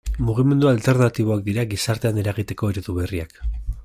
[0.27, 3.39] Mugimendu alternatiboak dira gizartean eragiteko eredu berriak.